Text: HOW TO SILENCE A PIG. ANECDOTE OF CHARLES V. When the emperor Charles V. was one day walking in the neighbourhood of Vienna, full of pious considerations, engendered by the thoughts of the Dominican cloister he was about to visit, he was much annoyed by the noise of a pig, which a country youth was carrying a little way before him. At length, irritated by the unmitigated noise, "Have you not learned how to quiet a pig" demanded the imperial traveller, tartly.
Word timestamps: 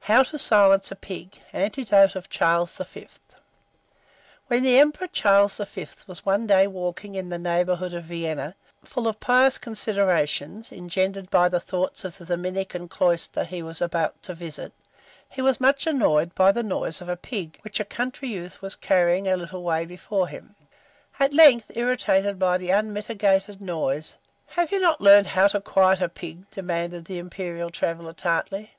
HOW 0.00 0.22
TO 0.22 0.36
SILENCE 0.38 0.90
A 0.92 0.96
PIG. 0.96 1.40
ANECDOTE 1.54 2.14
OF 2.14 2.28
CHARLES 2.28 2.76
V. 2.76 3.08
When 4.48 4.64
the 4.64 4.78
emperor 4.78 5.06
Charles 5.06 5.56
V. 5.56 5.86
was 6.06 6.26
one 6.26 6.46
day 6.46 6.66
walking 6.66 7.14
in 7.14 7.30
the 7.30 7.38
neighbourhood 7.38 7.94
of 7.94 8.04
Vienna, 8.04 8.54
full 8.84 9.06
of 9.08 9.18
pious 9.18 9.56
considerations, 9.56 10.72
engendered 10.72 11.30
by 11.30 11.48
the 11.48 11.58
thoughts 11.58 12.04
of 12.04 12.18
the 12.18 12.26
Dominican 12.26 12.86
cloister 12.86 13.44
he 13.44 13.62
was 13.62 13.80
about 13.80 14.22
to 14.24 14.34
visit, 14.34 14.74
he 15.30 15.40
was 15.40 15.58
much 15.58 15.86
annoyed 15.86 16.34
by 16.34 16.52
the 16.52 16.62
noise 16.62 17.00
of 17.00 17.08
a 17.08 17.16
pig, 17.16 17.58
which 17.62 17.80
a 17.80 17.84
country 17.86 18.28
youth 18.28 18.60
was 18.60 18.76
carrying 18.76 19.26
a 19.26 19.38
little 19.38 19.62
way 19.62 19.86
before 19.86 20.28
him. 20.28 20.54
At 21.18 21.32
length, 21.32 21.70
irritated 21.74 22.38
by 22.38 22.58
the 22.58 22.68
unmitigated 22.68 23.62
noise, 23.62 24.16
"Have 24.48 24.70
you 24.70 24.80
not 24.80 25.00
learned 25.00 25.28
how 25.28 25.48
to 25.48 25.62
quiet 25.62 26.02
a 26.02 26.10
pig" 26.10 26.50
demanded 26.50 27.06
the 27.06 27.18
imperial 27.18 27.70
traveller, 27.70 28.12
tartly. 28.12 28.72